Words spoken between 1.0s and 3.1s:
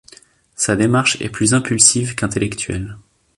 est plus impulsive qu'intellectuelle.